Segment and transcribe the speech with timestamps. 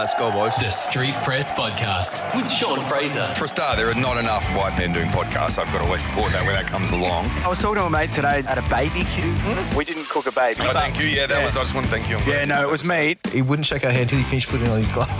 [0.00, 0.56] Let's go, boys.
[0.56, 3.26] The Street Press Podcast with Sean Fraser.
[3.34, 5.58] For a start, there are not enough white men doing podcasts.
[5.58, 7.26] I've got to always support that when that comes along.
[7.44, 9.30] I was talking to a mate today at a baby queue.
[9.36, 9.76] Hmm?
[9.76, 10.62] We didn't cook a baby.
[10.62, 11.04] Oh, thank you.
[11.04, 11.44] Yeah, that Yeah.
[11.44, 11.54] was.
[11.54, 12.16] I just want to thank you.
[12.26, 13.18] Yeah, no, it was meat.
[13.30, 15.10] He wouldn't shake our hand till he finished putting on his glove.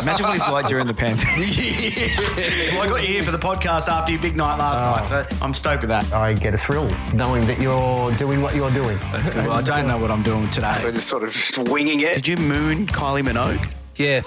[0.00, 1.26] Imagine what he's like during the pandemic.
[2.74, 5.26] well, I got you here for the podcast after your big night last night, so
[5.28, 5.44] oh.
[5.44, 6.12] I'm stoked with that.
[6.12, 8.96] I get a thrill knowing that you're doing what you're doing.
[9.10, 9.44] That's good.
[9.44, 10.80] Well, I don't know what I'm doing today.
[10.84, 12.14] We're just sort of just winging it.
[12.14, 13.68] Did you moon Kylie Minogue?
[14.00, 14.22] Yeah.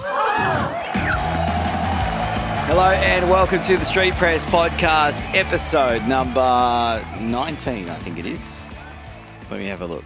[2.68, 8.62] Hello and welcome to the Street Press Podcast, episode number 19, I think it is.
[9.50, 10.04] Let me have a look.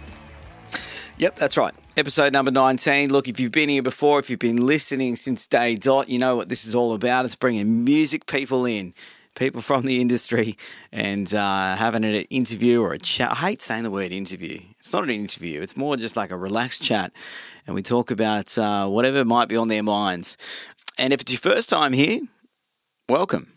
[1.19, 1.73] Yep, that's right.
[1.97, 3.11] Episode number 19.
[3.11, 6.35] Look, if you've been here before, if you've been listening since day dot, you know
[6.35, 7.25] what this is all about.
[7.25, 8.95] It's bringing music people in,
[9.35, 10.57] people from the industry,
[10.91, 13.31] and uh, having an interview or a chat.
[13.31, 14.59] I hate saying the word interview.
[14.79, 17.11] It's not an interview, it's more just like a relaxed chat.
[17.69, 20.37] And we talk about uh, whatever might be on their minds.
[20.97, 22.19] And if it's your first time here,
[23.07, 23.53] welcome.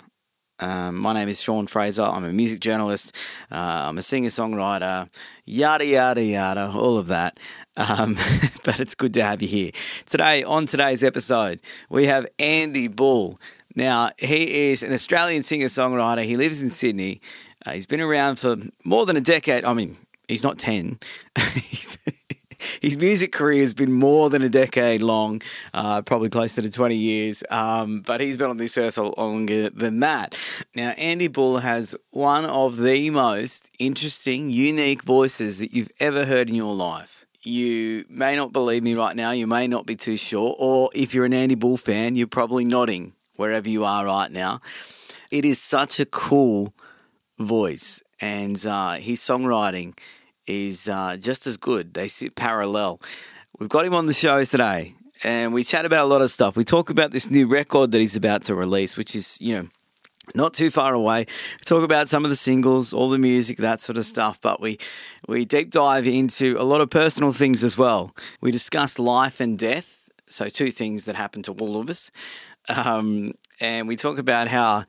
[0.58, 2.02] Um, my name is Sean Fraser.
[2.02, 3.16] I'm a music journalist.
[3.50, 5.08] Uh, I'm a singer songwriter,
[5.46, 7.40] yada, yada, yada, all of that.
[7.78, 8.16] Um,
[8.66, 9.70] but it's good to have you here.
[10.04, 13.40] Today, on today's episode, we have Andy Bull.
[13.74, 16.22] Now, he is an Australian singer songwriter.
[16.22, 17.22] He lives in Sydney.
[17.64, 19.64] Uh, he's been around for more than a decade.
[19.64, 19.96] I mean,
[20.28, 20.98] he's not 10.
[21.54, 21.96] He's-
[22.80, 25.42] his music career has been more than a decade long,
[25.74, 30.00] uh, probably closer to 20 years, um, but he's been on this earth longer than
[30.00, 30.36] that.
[30.74, 36.48] Now, Andy Bull has one of the most interesting, unique voices that you've ever heard
[36.48, 37.26] in your life.
[37.44, 41.12] You may not believe me right now, you may not be too sure, or if
[41.12, 44.60] you're an Andy Bull fan, you're probably nodding wherever you are right now.
[45.32, 46.72] It is such a cool
[47.38, 49.98] voice, and uh, his songwriting
[50.46, 51.94] is uh, just as good.
[51.94, 53.00] They sit parallel.
[53.58, 56.56] We've got him on the show today, and we chat about a lot of stuff.
[56.56, 59.68] We talk about this new record that he's about to release, which is, you know,
[60.34, 61.20] not too far away.
[61.20, 64.60] We talk about some of the singles, all the music, that sort of stuff, but
[64.60, 64.78] we
[65.28, 68.14] we deep dive into a lot of personal things as well.
[68.40, 72.10] We discuss life and death, so two things that happen to all of us,
[72.68, 74.84] um, and we talk about how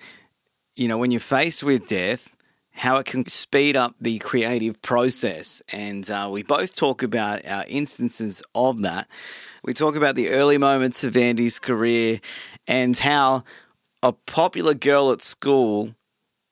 [0.76, 2.36] you know when you're faced with death,
[2.74, 7.66] how it can speed up the creative process, and uh, we both talk about our
[7.68, 9.08] instances of that.
[9.64, 12.20] We talk about the early moments of Andy's career
[12.68, 13.44] and how
[14.02, 15.96] a popular girl at school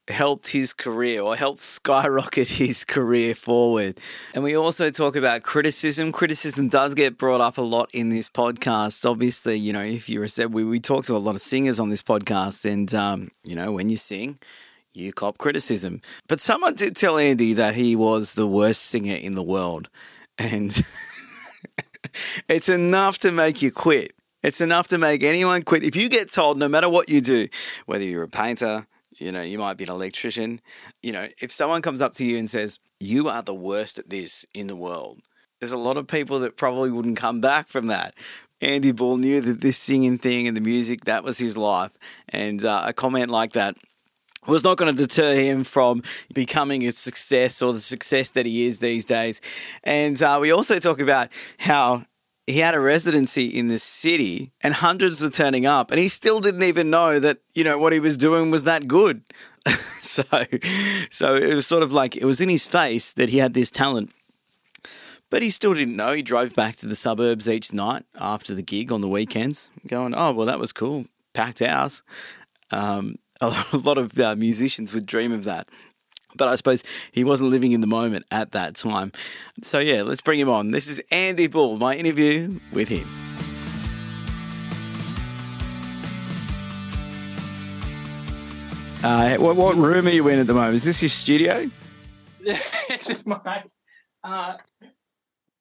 [0.07, 3.99] helped his career or helped skyrocket his career forward.
[4.33, 6.11] And we also talk about criticism.
[6.11, 9.09] Criticism does get brought up a lot in this podcast.
[9.09, 11.89] Obviously, you know, if you're a we, we talk to a lot of singers on
[11.89, 14.39] this podcast, and um, you know, when you sing,
[14.93, 16.01] you cop criticism.
[16.27, 19.89] But someone did tell Andy that he was the worst singer in the world.
[20.37, 20.71] And
[22.49, 24.13] it's enough to make you quit.
[24.43, 25.83] It's enough to make anyone quit.
[25.83, 27.47] If you get told, no matter what you do,
[27.85, 28.87] whether you're a painter,
[29.17, 30.61] you know, you might be an electrician,
[31.03, 34.09] you know, if someone comes up to you and says, you are the worst at
[34.09, 35.19] this in the world,
[35.59, 38.15] there's a lot of people that probably wouldn't come back from that.
[38.61, 41.97] Andy Bull knew that this singing thing and the music, that was his life.
[42.29, 43.75] And uh, a comment like that
[44.47, 46.01] was not going to deter him from
[46.33, 49.41] becoming a success or the success that he is these days.
[49.83, 51.29] And uh, we also talk about
[51.59, 52.03] how
[52.47, 56.39] he had a residency in the city and hundreds were turning up and he still
[56.39, 59.21] didn't even know that, you know, what he was doing was that good.
[59.67, 60.23] so
[61.11, 63.69] so it was sort of like it was in his face that he had this
[63.69, 64.11] talent.
[65.29, 66.11] But he still didn't know.
[66.11, 70.13] He drove back to the suburbs each night after the gig on the weekends, going,
[70.13, 71.05] "Oh, well, that was cool.
[71.33, 72.03] Packed house."
[72.69, 73.15] Um,
[73.73, 75.67] a lot of uh, musicians would dream of that.
[76.37, 79.11] But I suppose he wasn't living in the moment at that time.
[79.63, 80.71] So, yeah, let's bring him on.
[80.71, 83.07] This is Andy Bull, my interview with him.
[89.03, 90.75] Uh, what, what room are you in at the moment?
[90.75, 91.69] Is this your studio?
[92.39, 93.63] this is my
[94.23, 94.53] uh,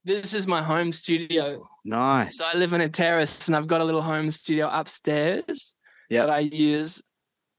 [0.05, 1.67] this is my home studio.
[1.85, 2.37] Nice.
[2.37, 5.75] So I live in a terrace and I've got a little home studio upstairs
[6.11, 6.27] Yep.
[6.27, 7.03] that I use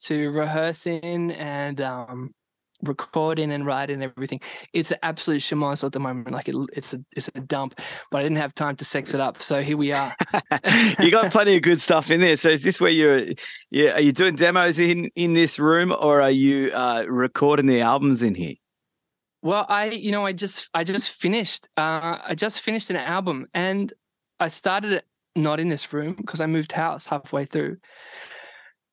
[0.02, 2.34] to rehearsing and um,
[2.84, 4.42] record in and writing and everything.
[4.74, 6.32] It's an absolute shamoz at the moment.
[6.32, 9.20] Like it, it's a it's a dump, but I didn't have time to sex it
[9.20, 9.42] up.
[9.42, 10.14] So here we are.
[11.00, 12.36] you got plenty of good stuff in there.
[12.36, 13.26] So is this where you're?
[13.70, 17.82] Yeah, are you doing demos in in this room, or are you uh, recording the
[17.82, 18.56] albums in here?
[19.44, 23.48] Well, I, you know, I just, I just finished, uh, I just finished an album,
[23.56, 23.92] and
[24.40, 25.06] I started it
[25.36, 27.78] not in this room because I moved house halfway through.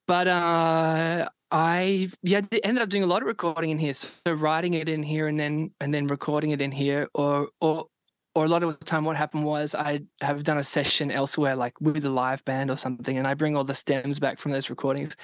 [0.08, 3.92] But uh, I, yeah, ended up doing a lot of recording in here.
[3.92, 7.88] So writing it in here, and then and then recording it in here, or or
[8.34, 11.56] or a lot of the time what happened was I have done a session elsewhere,
[11.56, 14.52] like with a live band or something, and I bring all the stems back from
[14.52, 15.14] those recordings,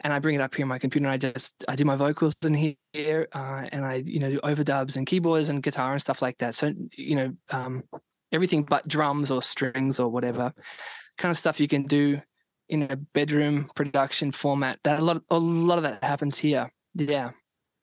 [0.00, 1.96] and I bring it up here on my computer, and I just I do my
[1.96, 6.00] vocals in here, uh, and I you know do overdubs and keyboards and guitar and
[6.00, 6.54] stuff like that.
[6.54, 7.84] So you know um,
[8.32, 10.54] everything but drums or strings or whatever
[11.18, 12.20] kind of stuff you can do
[12.68, 14.78] in a bedroom production format.
[14.84, 16.72] That a lot a lot of that happens here.
[16.94, 17.30] Yeah.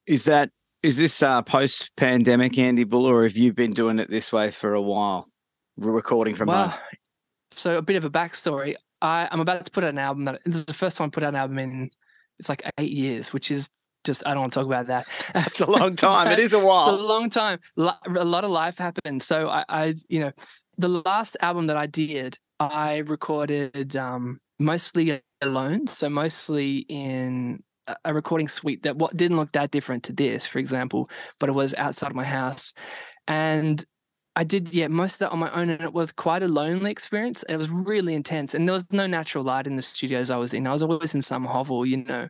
[0.07, 0.50] Is that
[0.83, 4.51] is this uh, post pandemic, Andy Bull, or have you been doing it this way
[4.51, 5.28] for a while?
[5.78, 6.80] We're recording from Well, home.
[7.51, 8.75] so a bit of a backstory.
[9.01, 11.10] I, I'm about to put out an album that this is the first time I
[11.10, 11.89] put out an album in
[12.39, 13.69] it's like eight years, which is
[14.04, 15.06] just I don't want to talk about that.
[15.48, 16.31] It's a long time.
[16.31, 17.60] it is a It's a long time.
[17.77, 19.22] A lot of life happened.
[19.22, 20.31] So I, I, you know,
[20.77, 25.88] the last album that I did, I recorded um, mostly alone.
[25.88, 27.63] So mostly in
[28.06, 31.10] a- recording suite that what didn't look that different to this, for example,
[31.40, 32.74] but it was outside of my house,
[33.28, 33.84] and
[34.36, 36.92] I did yeah most of that on my own, and it was quite a lonely
[36.92, 37.44] experience.
[37.50, 40.54] It was really intense, and there was no natural light in the studios I was
[40.54, 40.68] in.
[40.68, 42.30] I was always in some hovel, you know,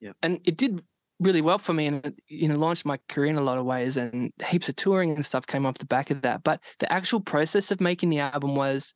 [0.00, 0.16] Yep.
[0.22, 0.82] and it did
[1.20, 3.64] really well for me and it, you know launched my career in a lot of
[3.64, 6.92] ways and heaps of touring and stuff came off the back of that but the
[6.92, 8.94] actual process of making the album was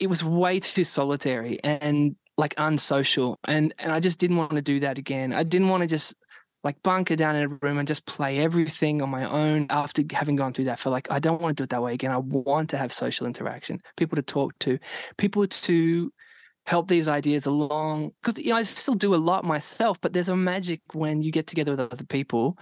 [0.00, 3.38] it was way too solitary and like unsocial.
[3.46, 5.32] And and I just didn't want to do that again.
[5.32, 6.14] I didn't want to just
[6.64, 10.36] like bunker down in a room and just play everything on my own after having
[10.36, 12.10] gone through that for like I don't want to do it that way again.
[12.10, 14.78] I want to have social interaction people to talk to
[15.18, 16.12] people to
[16.66, 18.12] help these ideas along.
[18.22, 21.30] Because you know I still do a lot myself, but there's a magic when you
[21.30, 22.58] get together with other people.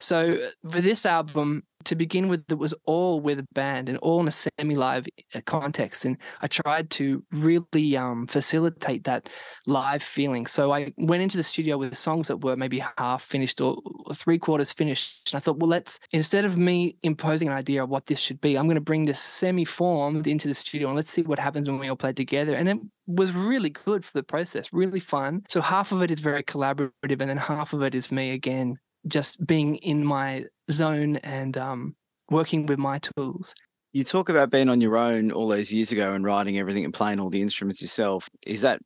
[0.00, 4.20] So for this album, to begin with, it was all with a band and all
[4.20, 9.28] in a semi-live uh, context, and I tried to really um, facilitate that
[9.66, 10.46] live feeling.
[10.46, 14.14] So I went into the studio with songs that were maybe half finished or or
[14.14, 17.88] three quarters finished, and I thought, well, let's instead of me imposing an idea of
[17.88, 21.10] what this should be, I'm going to bring this semi-formed into the studio and let's
[21.10, 22.54] see what happens when we all play together.
[22.54, 25.44] And it was really good for the process, really fun.
[25.48, 26.90] So half of it is very collaborative,
[27.20, 28.78] and then half of it is me again,
[29.08, 31.96] just being in my zone and um,
[32.30, 33.54] working with my tools.
[33.92, 36.92] You talk about being on your own all those years ago and writing everything and
[36.92, 38.28] playing all the instruments yourself.
[38.46, 38.80] Is that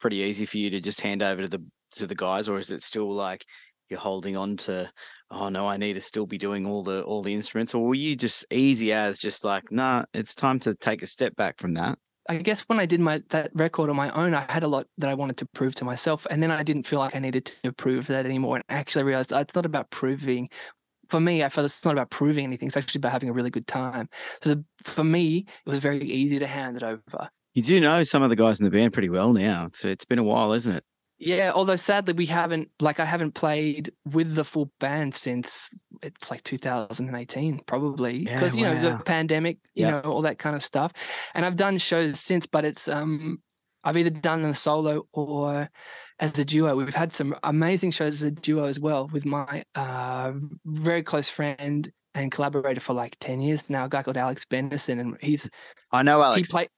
[0.00, 1.62] pretty easy for you to just hand over to the
[1.96, 3.44] to the guys, or is it still like
[3.90, 4.90] you're holding on to?
[5.30, 7.94] Oh no, I need to still be doing all the all the instruments, or were
[7.94, 11.74] you just easy as just like, nah, it's time to take a step back from
[11.74, 11.98] that?
[12.28, 14.86] I guess when I did my that record on my own, I had a lot
[14.98, 17.50] that I wanted to prove to myself, and then I didn't feel like I needed
[17.62, 18.56] to prove that anymore.
[18.56, 20.48] And actually, realized it's not about proving.
[21.08, 22.66] For me, I felt it's not about proving anything.
[22.66, 24.08] It's actually about having a really good time.
[24.42, 27.28] So the, for me, it was very easy to hand it over.
[27.54, 29.68] You do know some of the guys in the band pretty well now.
[29.72, 30.84] So it's been a while, isn't it?
[31.18, 35.70] Yeah, although sadly we haven't like I haven't played with the full band since
[36.02, 40.04] it's like 2018 probably Yeah, because you know the pandemic, you Yep.
[40.04, 40.92] know all that kind of stuff.
[41.34, 43.42] And I've done shows since but it's um
[43.82, 45.70] I've either done them solo or
[46.18, 46.74] as a duo.
[46.76, 50.32] We've had some amazing shows as a duo as well with my uh
[50.66, 54.98] very close friend and collaborator for like 10 years now, a guy called Alex Benderson
[55.00, 55.48] and he's
[55.92, 56.50] I know, he Alex.
[56.50, 56.68] played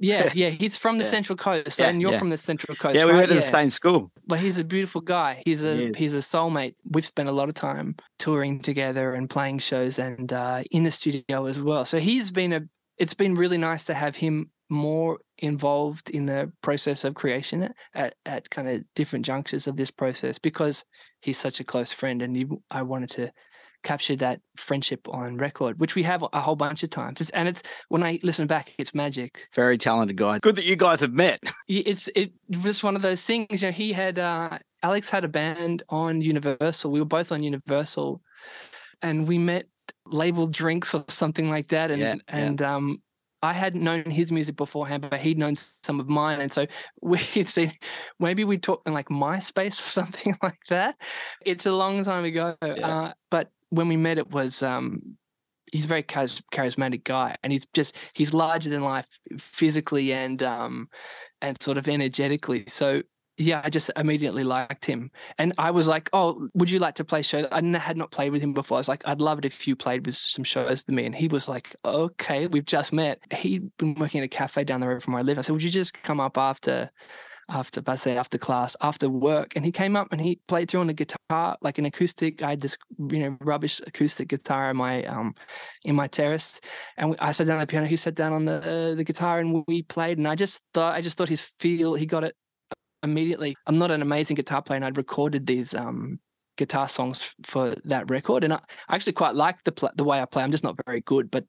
[0.00, 1.10] yeah, yeah, he's from the Yeah.
[1.10, 2.18] Central Coast, Yeah, and you're yeah.
[2.18, 2.96] from the Central Coast.
[2.96, 3.18] yeah, we right?
[3.18, 4.10] went to the same school.
[4.26, 5.42] but he's a beautiful guy.
[5.44, 5.96] He's a is.
[5.96, 6.74] he's a soulmate.
[6.90, 10.90] We've spent a lot of time touring together and playing shows and uh, in the
[10.90, 11.84] studio as well.
[11.84, 12.62] So he's been a.
[12.98, 17.72] It's been really nice to have him more involved in the process of creation at
[17.94, 20.84] at, at kind of different junctures of this process because
[21.20, 23.32] he's such a close friend and he, I wanted to
[23.82, 27.20] capture that friendship on record, which we have a whole bunch of times.
[27.20, 29.48] It's, and it's when I listen back, it's magic.
[29.54, 30.38] Very talented guy.
[30.38, 31.40] Good that you guys have met.
[31.68, 32.32] It's it
[32.64, 33.62] was one of those things.
[33.62, 36.90] You know, he had uh, Alex had a band on Universal.
[36.90, 38.20] We were both on Universal,
[39.02, 39.66] and we met
[40.04, 41.92] labeled drinks or something like that.
[41.92, 42.20] And Yeah, yeah.
[42.28, 43.02] and um,
[43.42, 46.66] I hadn't known his music beforehand, but he'd known some of mine, and so
[47.02, 47.72] we'd seen
[48.18, 50.96] maybe we talked in like MySpace or something like that.
[51.44, 55.16] It's a long time ago, uh, but when we met, it was um,
[55.72, 59.06] he's a very charismatic guy and he's just he's larger than life
[59.38, 60.88] physically and um
[61.42, 62.64] and sort of energetically.
[62.68, 63.02] So
[63.36, 65.10] yeah i just immediately liked him.
[65.38, 67.48] And i was like oh would you like to play show?
[67.50, 68.76] I had not played with him before.
[68.78, 71.06] I was like i'd love it if you played with some shows with me.
[71.06, 73.20] And he was like okay we've just met.
[73.32, 75.38] He'd been working at a cafe down the road from where i live.
[75.38, 76.90] I said would you just come up after
[77.50, 80.80] after I say after class, after work, and he came up and he played through
[80.80, 82.42] on a guitar, like an acoustic.
[82.42, 85.34] I had this, you know, rubbish acoustic guitar in my um
[85.84, 86.60] in my terrace,
[86.96, 87.86] and we, I sat down on the piano.
[87.86, 90.18] He sat down on the uh, the guitar, and we played.
[90.18, 92.34] And I just thought, I just thought his feel, he got it
[93.02, 93.56] immediately.
[93.66, 96.20] I'm not an amazing guitar player, and I'd recorded these um
[96.60, 100.20] guitar songs for that record, and I, I actually quite like the pl- the way
[100.20, 100.42] I play.
[100.42, 101.44] I'm just not very good, but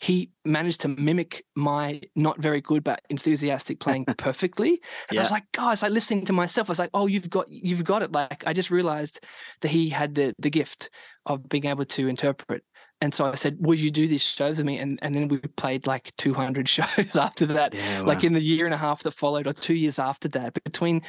[0.00, 4.80] he managed to mimic my not very good but enthusiastic playing perfectly.
[5.08, 5.30] And I was Yeah.
[5.30, 8.12] like, guys, like listening to myself, I was like, oh, you've got you've got it.
[8.12, 9.24] Like I just realized
[9.62, 10.90] that he had the the gift
[11.26, 12.62] of being able to interpret.
[13.02, 15.38] And so I said, "Will you do these shows with me?" And and then we
[15.38, 19.12] played like 200 shows after that Yeah, like in the year and a half that
[19.12, 21.02] followed or two years after that between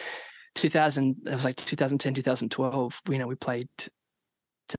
[0.56, 3.70] 2000 it was like 2010 2012 you know we played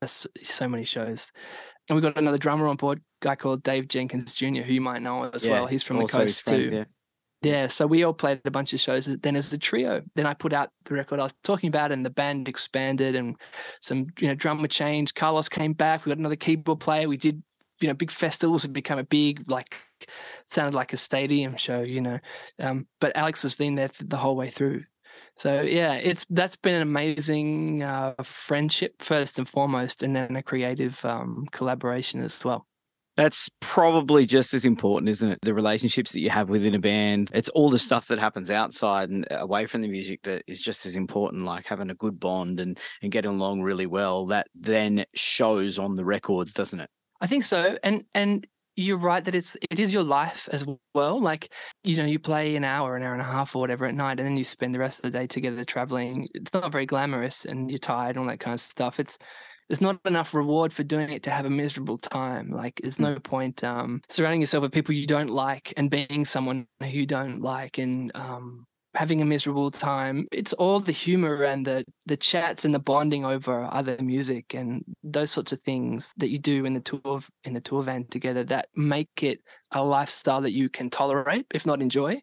[0.00, 1.30] just so many shows
[1.88, 5.02] and we got another drummer on board guy called dave jenkins jr who you might
[5.02, 6.84] know as Yeah, well he's from the coast friend, too yeah.
[7.42, 10.02] yeah, so we all played a bunch of shows then as a trio.
[10.14, 13.34] Then I put out the record I was talking about, and the band expanded, and
[13.80, 15.16] some you know drummer changed.
[15.16, 16.04] Carlos came back.
[16.04, 17.08] We got another keyboard player.
[17.08, 17.42] We did
[17.80, 18.64] you know big festivals.
[18.64, 19.74] It became a big like
[20.44, 22.20] sounded like a stadium show, you know.
[22.60, 24.84] Um, but Alex has been there th- the whole way through.
[25.36, 30.42] So yeah, it's that's been an amazing uh, friendship first and foremost, and then a
[30.42, 32.66] creative um, collaboration as well.
[33.16, 35.38] That's probably just as important, isn't it?
[35.42, 37.30] The relationships that you have within a band.
[37.34, 40.86] It's all the stuff that happens outside and away from the music that is just
[40.86, 44.26] as important, like having a good bond and, and getting along really well.
[44.26, 46.88] That then shows on the records, doesn't it?
[47.20, 48.46] I think so, and and
[48.76, 50.64] you're right that it's it is your life as
[50.94, 51.20] well.
[51.20, 51.52] Like
[51.84, 54.18] you know, you play an hour, an hour and a half, or whatever at night,
[54.18, 56.28] and then you spend the rest of the day together traveling.
[56.34, 58.98] It's not very glamorous, and you're tired, and all that kind of stuff.
[58.98, 59.18] It's
[59.68, 62.50] there's not enough reward for doing it to have a miserable time.
[62.50, 66.66] Like there's no point um, surrounding yourself with people you don't like and being someone
[66.80, 70.26] who you don't like and um, having a miserable time.
[70.32, 74.84] It's all the humor and the the chats and the bonding over other music and
[75.02, 78.44] those sorts of things that you do in the tour in the tour van together
[78.44, 82.14] that make it a lifestyle that you can tolerate, if not enjoy.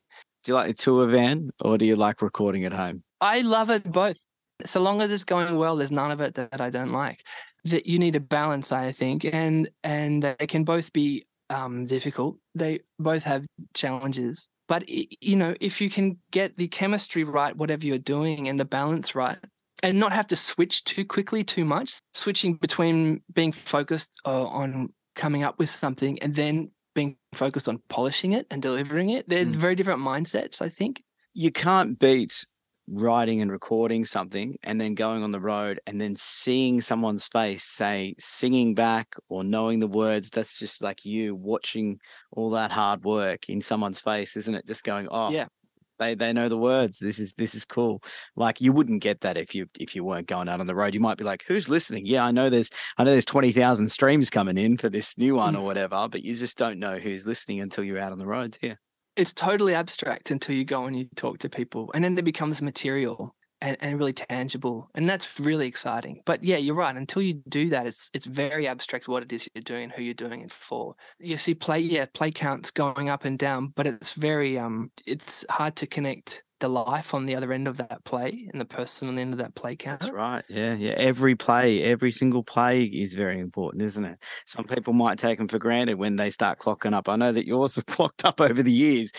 [0.43, 3.03] Do you like the tour van or do you like recording at home?
[3.19, 4.23] I love it both.
[4.65, 7.23] So long as it's going well, there's none of it that I don't like.
[7.65, 12.37] That you need a balance, I think, and and they can both be um, difficult.
[12.55, 17.85] They both have challenges, but you know, if you can get the chemistry right, whatever
[17.85, 19.37] you're doing, and the balance right,
[19.83, 24.93] and not have to switch too quickly, too much, switching between being focused uh, on
[25.15, 29.27] coming up with something and then being focused on polishing it and delivering it.
[29.27, 29.55] They're Mm.
[29.55, 31.03] very different mindsets, I think.
[31.33, 32.45] You can't beat
[32.91, 37.63] writing and recording something and then going on the road and then seeing someone's face
[37.63, 41.99] say singing back or knowing the words that's just like you watching
[42.31, 44.65] all that hard work in someone's face isn't it?
[44.65, 45.45] Just going oh Yeah.
[45.99, 46.97] they they know the words.
[46.99, 48.01] This is this is cool.
[48.35, 50.93] Like you wouldn't get that if you if you weren't going out on the road.
[50.93, 52.05] You might be like who's listening?
[52.05, 55.53] Yeah i know there's i know there's 20,000 streams coming in for this new one
[55.55, 55.59] Mm.
[55.59, 58.57] or whatever but you just don't know who's listening until you're out on the roads
[58.61, 58.75] yeah
[59.19, 62.61] it's totally abstract until you go and you talk to people and then it becomes
[62.61, 66.21] material and, and really tangible and that's really exciting.
[66.25, 69.47] But yeah you're right until you do that it's it's very abstract what it is
[69.53, 70.95] you're doing who you're doing it for.
[71.19, 75.45] You see play yeah play counts going up and down but it's very um it's
[75.49, 79.07] hard to connect the life on the other end of that play and the person
[79.07, 80.43] on the end of that play count That's right.
[80.49, 80.91] Yeah, yeah.
[80.91, 84.23] Every play, every single play is very important, isn't it?
[84.45, 87.09] Some people might take them for granted when they start clocking up.
[87.09, 89.11] I know that yours have clocked up over the years,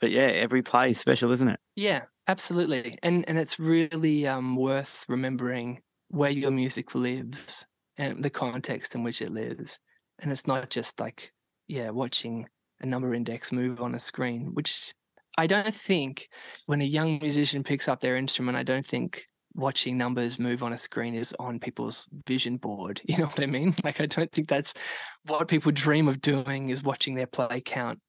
[0.00, 1.60] but yeah, every play is special, isn't it?
[1.74, 2.98] Yeah, absolutely.
[3.02, 9.02] And and it's really um worth remembering where your music lives and the context in
[9.02, 9.78] which it lives.
[10.18, 11.32] And it's not just like,
[11.68, 12.48] yeah, watching
[12.80, 14.94] a number index move on a screen, which
[15.36, 16.28] I don't think
[16.66, 20.72] when a young musician picks up their instrument, I don't think watching numbers move on
[20.72, 23.00] a screen is on people's vision board.
[23.08, 23.74] You know what I mean?
[23.84, 24.74] Like I don't think that's
[25.26, 28.00] what people dream of doing is watching their play count.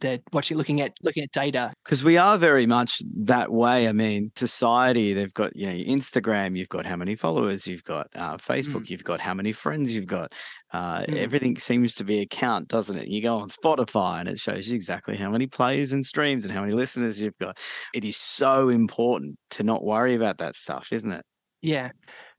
[0.00, 3.88] They're watching looking at looking at data Because we are very much that way.
[3.88, 8.08] I mean, society, they've got, you know, Instagram, you've got how many followers, you've got
[8.14, 10.34] uh, Facebook, you've got how many friends you've got.
[10.72, 11.16] Uh, Mm.
[11.16, 13.08] Everything seems to be a count, doesn't it?
[13.08, 16.52] You go on Spotify and it shows you exactly how many plays and streams and
[16.52, 17.58] how many listeners you've got.
[17.94, 21.24] It is so important to not worry about that stuff, isn't it?
[21.62, 21.90] Yeah.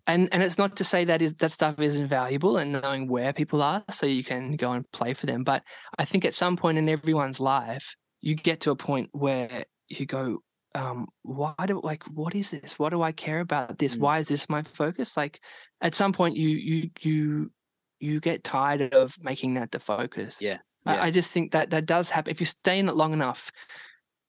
[0.08, 3.34] And and it's not to say that is that stuff isn't valuable and knowing where
[3.34, 5.44] people are so you can go and play for them.
[5.44, 5.64] But
[5.98, 10.06] I think at some point in everyone's life, you get to a point where you
[10.06, 10.42] go,
[10.74, 12.80] um, why do like what is this?
[12.80, 13.96] What do I care about this?
[13.96, 14.00] Mm.
[14.00, 15.18] Why is this my focus?
[15.18, 15.40] Like
[15.82, 17.52] at some point you you you
[18.00, 20.42] you get tired of making that the focus.
[20.42, 21.04] Yeah, I, yeah.
[21.04, 22.32] I just think that that does happen.
[22.32, 23.52] If you stay in it long enough,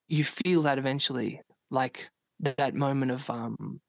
[0.08, 2.10] you feel that eventually, like
[2.40, 3.80] that moment of um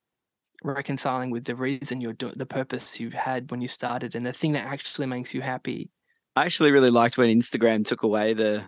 [0.63, 4.33] reconciling with the reason you're doing the purpose you've had when you started and the
[4.33, 5.89] thing that actually makes you happy.
[6.35, 8.67] I actually really liked when Instagram took away the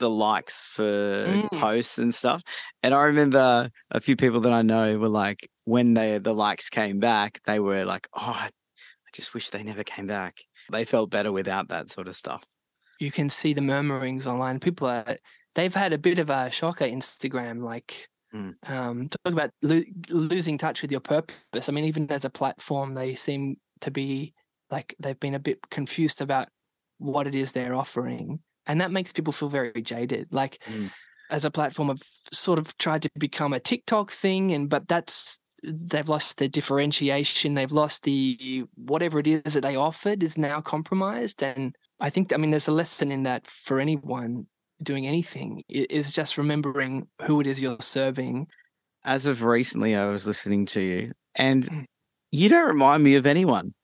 [0.00, 1.48] the likes for Mm.
[1.60, 2.42] posts and stuff.
[2.82, 6.68] And I remember a few people that I know were like, when they the likes
[6.68, 10.38] came back, they were like, "Oh, I I just wish they never came back."
[10.72, 12.44] They felt better without that sort of stuff.
[12.98, 14.60] You can see the murmurings online.
[14.60, 15.18] People are
[15.54, 18.54] they've had a bit of a shocker Instagram, like Mm.
[18.68, 21.68] um, talk about lo- losing touch with your purpose.
[21.68, 24.34] I mean, even as a platform, they seem to be
[24.70, 26.48] like they've been a bit confused about
[26.98, 30.28] what it is they're offering, and that makes people feel very jaded.
[30.32, 30.90] Like Mm.
[31.30, 35.38] as a platform, I've sort of tried to become a TikTok thing, and but that's
[35.62, 37.54] they've lost their differentiation.
[37.54, 42.32] They've lost the whatever it is that they offered is now compromised, and I think
[42.32, 44.46] I mean there's a lesson in that for anyone
[44.82, 48.46] doing anything is just remembering who it is you're serving.
[49.04, 51.84] As of recently, I was listening to you, and Mm.
[52.30, 53.74] you don't remind me of anyone.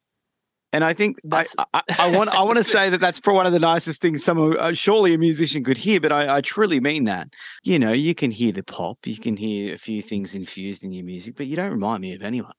[0.73, 1.45] And I think I,
[1.75, 4.23] I, I want I want to say that that's probably one of the nicest things
[4.23, 7.29] someone uh, surely a musician could hear, but I, I truly mean that.
[7.65, 10.93] You know, you can hear the pop, you can hear a few things infused in
[10.93, 12.53] your music, but you don't remind me of anyone.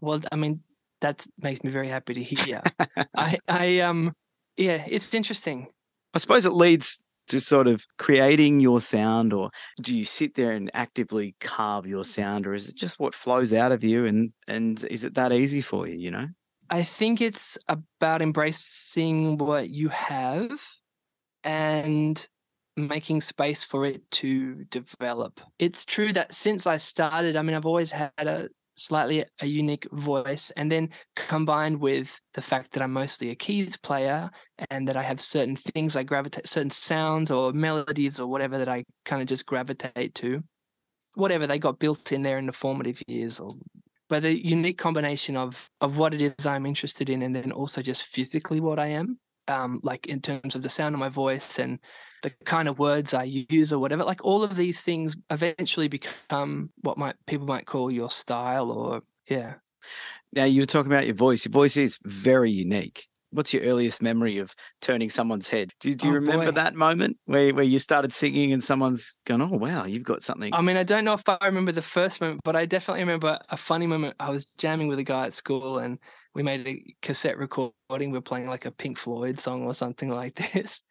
[0.00, 0.60] Well, I mean
[1.00, 2.62] that makes me very happy to hear.
[3.16, 4.14] I I um
[4.56, 5.66] yeah, it's interesting.
[6.14, 10.52] I suppose it leads to sort of creating your sound, or do you sit there
[10.52, 12.22] and actively carve your mm-hmm.
[12.22, 14.04] sound, or is it just what flows out of you?
[14.04, 15.96] And and is it that easy for you?
[15.96, 16.26] You know?
[16.70, 20.50] I think it's about embracing what you have
[21.44, 22.26] and
[22.76, 25.40] making space for it to develop.
[25.58, 29.86] It's true that since I started, I mean, I've always had a slightly a unique
[29.92, 34.30] voice, and then combined with the fact that I'm mostly a keys player
[34.70, 38.68] and that I have certain things I gravitate, certain sounds or melodies or whatever that
[38.68, 40.42] I kind of just gravitate to,
[41.14, 43.50] whatever they got built in there in the formative years or
[44.08, 47.82] but the unique combination of of what it is I'm interested in, and then also
[47.82, 49.18] just physically what I am,
[49.48, 51.80] um, like in terms of the sound of my voice and
[52.22, 54.04] the kind of words I use or whatever.
[54.04, 59.02] Like all of these things eventually become what might people might call your style, or
[59.28, 59.54] yeah.
[60.32, 61.44] Now you were talking about your voice.
[61.44, 63.06] Your voice is very unique.
[63.30, 65.72] What's your earliest memory of turning someone's head?
[65.80, 66.50] Do, do you Oh, remember boy.
[66.52, 70.54] that moment where, where you started singing and someone's gone, "Oh wow, you've got something."
[70.54, 73.38] I mean, I don't know if I remember the first moment, but I definitely remember
[73.50, 74.14] a funny moment.
[74.20, 75.98] I was jamming with a guy at school and
[76.34, 78.10] we made a cassette recording.
[78.10, 80.82] We're playing like a Pink Floyd song or something like this.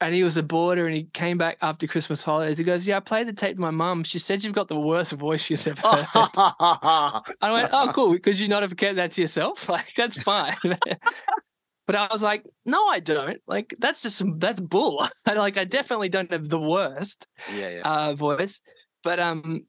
[0.00, 2.58] And he was a boarder and he came back after Christmas holidays.
[2.58, 4.04] He goes, Yeah, I played the tape to my mum.
[4.04, 6.06] She said you've got the worst voice she's ever heard.
[6.14, 8.16] I went, Oh, cool.
[8.18, 9.68] Could you not have kept that to yourself?
[9.78, 10.56] Like, that's fine.
[10.62, 13.40] but I was like, No, I don't.
[13.48, 15.08] Like, that's just that's bull.
[15.26, 17.80] Like, I definitely don't have the worst yeah, yeah.
[17.82, 18.60] uh, voice.
[19.02, 19.66] But um,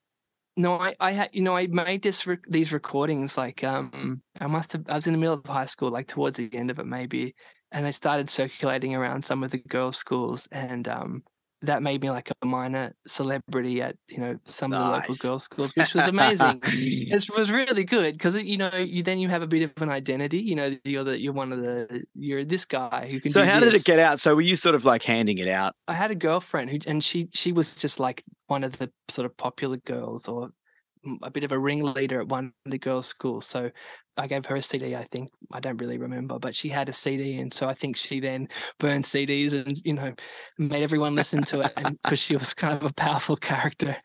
[0.60, 4.48] no, I I had you know I made this rec- these recordings like um I
[4.48, 6.80] must have I was in the middle of high school like towards the end of
[6.80, 7.34] it maybe,
[7.72, 11.24] and they started circulating around some of the girls' schools and um
[11.62, 15.44] that made me like a minor celebrity at you know some of the local girls'
[15.44, 16.62] schools, which was amazing.
[16.64, 19.90] it was really good because you know you then you have a bit of an
[19.90, 20.40] identity.
[20.40, 23.32] You know you're the you're one of the you're this guy who can.
[23.32, 24.20] so how did it get out?
[24.20, 25.76] So were you sort of like handing it out?
[25.88, 29.26] I had a girlfriend who, and she she was just like one of the sort
[29.26, 30.52] of popular girls or
[31.24, 33.46] a bit of a ringleader at one of the girls' schools.
[33.46, 33.72] So
[34.18, 34.96] I gave her a CD.
[34.96, 37.96] I think I don't really remember, but she had a CD, and so I think
[37.96, 40.14] she then burned CDs and you know
[40.58, 43.96] made everyone listen to it, because she was kind of a powerful character,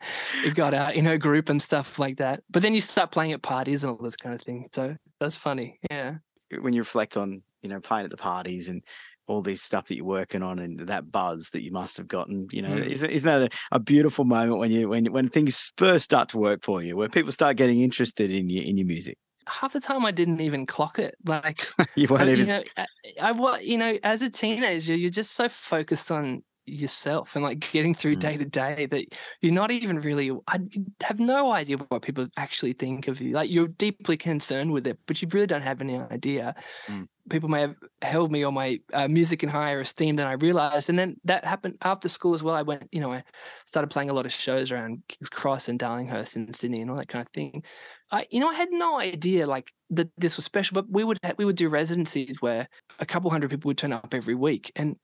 [0.45, 2.43] it got out in her group and stuff like that.
[2.49, 4.67] But then you start playing at parties and all this kind of thing.
[4.73, 5.79] So that's funny.
[5.91, 6.15] Yeah.
[6.61, 8.83] when you reflect on you know playing at the parties and
[9.27, 12.47] all these stuff that you're working on and that buzz that you must have gotten
[12.51, 12.85] you know Mm.
[12.87, 16.37] isn't, isn't that a, a beautiful moment when you when when things first start to
[16.37, 19.79] work for you where people start getting interested in your in your music Half the
[19.79, 21.13] time I didn't even clock it.
[21.25, 22.85] Like you I- won't you even know, I,
[23.21, 27.59] I wa- you know, as a teenager, you're just so focused on yourself and like
[27.71, 28.19] getting through Mm.
[28.21, 29.05] day to day that
[29.41, 30.31] you're not even really.
[30.47, 30.59] I
[31.03, 33.33] have no idea what people actually think of you.
[33.33, 36.55] Like you're deeply concerned with it, but you really don't have any idea.
[36.87, 37.07] Mm.
[37.29, 40.89] People may have held me or my uh, music in higher esteem than I realized,
[40.89, 42.55] and then that happened after school as well.
[42.55, 43.23] I went, you know, I
[43.65, 46.97] started playing a lot of shows around Kings Cross and Darlinghurst and Sydney and all
[46.97, 47.63] that kind of thing.
[48.11, 51.19] I, you know, I had no idea like that this was special, but we would
[51.37, 52.67] we would do residencies where
[52.99, 54.95] a couple hundred people would turn up every week, and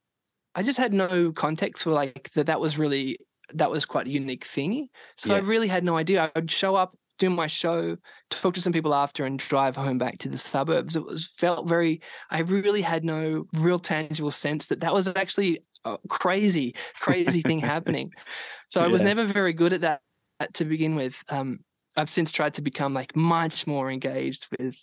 [0.53, 2.45] I just had no context for like that.
[2.45, 3.17] That was really
[3.53, 4.89] that was quite a unique thing.
[5.17, 6.31] So I really had no idea.
[6.35, 7.95] I'd show up, do my show,
[8.31, 10.95] talk to some people after, and drive home back to the suburbs.
[10.95, 12.01] It was felt very.
[12.31, 17.59] I really had no real tangible sense that that was actually a crazy, crazy thing
[17.73, 18.11] happening.
[18.67, 20.01] So I was never very good at that
[20.55, 21.15] to begin with.
[21.29, 21.59] Um,
[21.95, 24.75] I've since tried to become like much more engaged with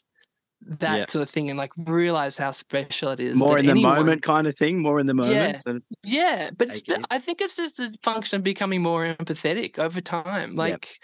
[0.80, 1.06] that Yeah.
[1.08, 3.36] sort of thing and like realize how special it is.
[3.36, 5.78] more in the anyone- moment kind of thing more in the moment Yeah.
[6.04, 6.68] Yeah, but
[7.10, 10.56] I think it's just a function of becoming more empathetic over time.
[10.56, 10.98] Like,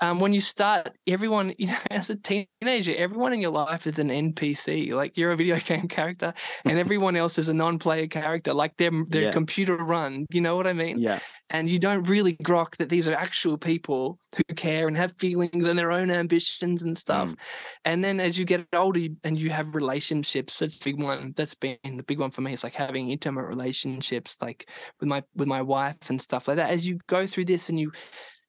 [0.00, 3.98] um, when you start, everyone, you know, as a teenager, everyone in your life is
[3.98, 4.92] an NPC.
[4.92, 6.32] Like you're a video game character,
[6.64, 8.54] and everyone else is a non-player character.
[8.54, 9.32] Like they're they're Yeah.
[9.32, 10.26] computer run.
[10.30, 10.98] You know what I mean?
[10.98, 11.20] Yeah.
[11.52, 15.66] And you don't really grok that these are actual people who care and have feelings
[15.66, 17.30] and their own ambitions and stuff.
[17.30, 17.36] Mm.
[17.84, 21.32] And then as you get older and you have relationships, that's the big one.
[21.36, 22.52] That's been the big one for me.
[22.52, 26.70] It's like having intimate relationships, like with my with my wife and stuff like that.
[26.70, 27.90] As you go through this and you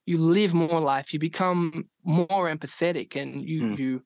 [0.06, 3.78] you live more life, you become more empathetic and you Mm.
[3.80, 4.04] you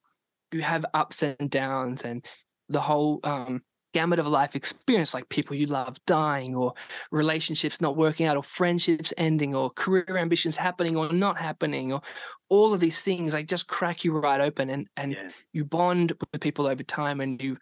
[0.51, 2.25] you have ups and downs and
[2.69, 3.61] the whole um
[3.93, 6.73] gamut of life experience like people you love dying or
[7.11, 12.01] relationships not working out or friendships ending or career ambitions happening or not happening or
[12.49, 15.29] all of these things like just crack you right open and and Yeah.
[15.53, 17.57] you bond with people over time and you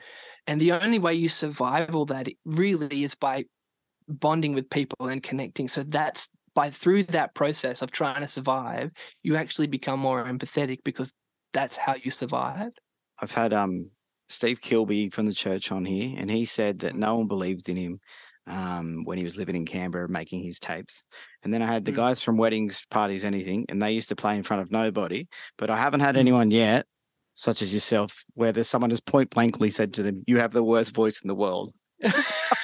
[0.48, 3.46] and the only way you survive all that really is by
[4.08, 8.92] bonding with people and connecting so that's by through that process of trying to survive
[9.24, 11.12] you actually become more empathetic because
[11.54, 12.72] that's how you survive
[13.22, 13.90] I've had um
[14.30, 17.76] Steve Kilbey from the church on here, and he said that no one believed in
[17.78, 18.00] him
[18.48, 21.06] um, when he was living in Canberra making his tapes.
[21.44, 21.98] And then I had the Mm.
[21.98, 25.28] guys from weddings, parties, anything, and they used to play in front of nobody.
[25.58, 26.20] But I haven't had Mm.
[26.20, 26.88] anyone yet,
[27.36, 30.64] such as yourself, where there's someone has point blankly said to them, "You have the
[30.64, 31.74] worst voice in the world."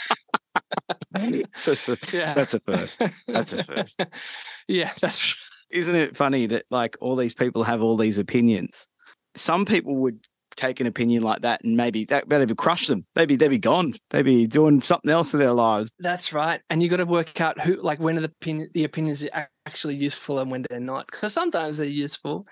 [1.56, 3.02] So, so, so that's a first.
[3.28, 4.00] That's a first.
[4.68, 5.36] yeah that's
[5.72, 8.88] Isn't it funny that like all these people have all these opinions?
[9.36, 10.20] Some people would
[10.60, 13.06] take an opinion like that and maybe that maybe crush them.
[13.16, 13.94] Maybe they'd be gone.
[14.10, 15.90] They'd be doing something else in their lives.
[16.00, 18.84] That's right, and you got to work out who, like, when are the opinion, the
[18.84, 19.26] opinions
[19.66, 21.08] actually useful and when they're not.
[21.08, 22.46] Because sometimes they're useful.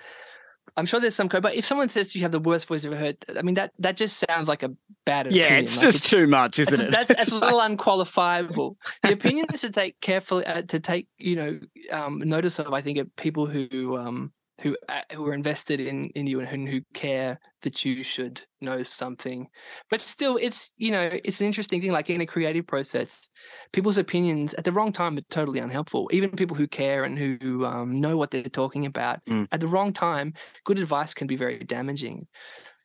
[0.77, 2.93] I'm sure there's some code, but if someone says you have the worst voice I've
[2.93, 4.71] ever heard, I mean that that just sounds like a
[5.05, 5.51] bad opinion.
[5.51, 6.91] Yeah, it's like, just too much, isn't it's, it?
[6.91, 8.77] That's, that's It's a like- little unqualifiable.
[9.01, 11.59] The opinion is to take carefully uh, to take you know
[11.91, 12.71] um, notice of.
[12.73, 16.49] I think of people who um, who uh, who are invested in in you and
[16.49, 19.47] who, who care that you should know something.
[19.89, 21.91] But still, it's you know it's an interesting thing.
[21.91, 23.29] Like in a creative process,
[23.71, 26.09] people's opinions at the wrong time are totally unhelpful.
[26.11, 29.47] Even people who care and who um, know what they're talking about Mm.
[29.51, 32.27] at the wrong time, good advice can be very damaging.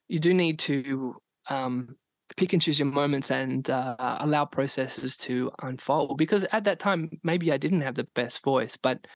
[0.08, 1.14] You do need to
[1.48, 1.96] um,
[2.36, 7.10] pick and choose your moments and uh, allow processes to unfold because at that time
[7.22, 9.06] maybe i didn't have the best voice but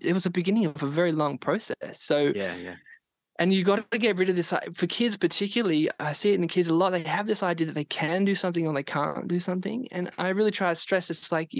[0.00, 2.74] it was the beginning of a very long process so yeah, yeah.
[3.38, 6.40] and you got to get rid of this for kids particularly i see it in
[6.40, 8.82] the kids a lot they have this idea that they can do something or they
[8.82, 11.52] can't do something and i really try to stress it's like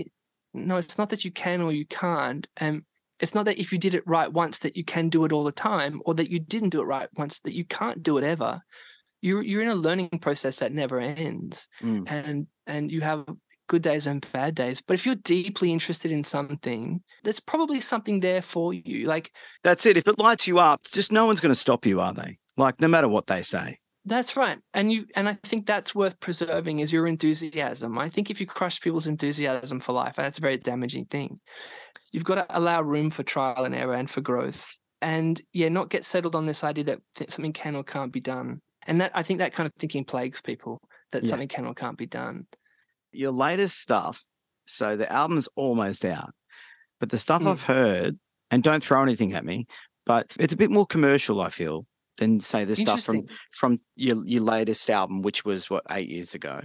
[0.54, 2.82] no it's not that you can or you can't and
[3.20, 5.42] it's not that if you did it right once that you can do it all
[5.42, 8.24] the time or that you didn't do it right once that you can't do it
[8.24, 8.60] ever
[9.20, 12.04] you're you're in a learning process that never ends Mm.
[12.06, 13.24] and and you have
[13.68, 18.20] good days and bad days but if you're deeply interested in something there's probably something
[18.20, 19.30] there for you like
[19.62, 19.96] That's it.
[19.96, 22.38] If it lights you up, just no one's going to stop you, are they?
[22.56, 23.78] Like, no matter what they say.
[24.04, 24.58] That's right.
[24.72, 27.98] And you and I think that's worth preserving is your enthusiasm.
[27.98, 31.40] I think if you crush people's enthusiasm for life, that's a very damaging thing.
[32.10, 34.74] You've got to allow room for trial and error and for growth.
[35.02, 37.00] And yeah, not get settled on this idea that
[37.30, 38.62] something can or can't be done.
[38.88, 40.80] And that I think that kind of thinking plagues people
[41.12, 41.30] that Yeah.
[41.30, 42.46] something can or can't be done.
[43.12, 44.24] Your latest stuff.
[44.66, 46.30] So the album's almost out,
[46.98, 47.46] but the stuff Mm.
[47.52, 48.18] I've heard,
[48.50, 49.66] and don't throw anything at me,
[50.04, 51.40] but it's a bit more commercial.
[51.40, 55.84] I feel than say the stuff from from your your latest album, which was what
[55.90, 56.60] eight years ago.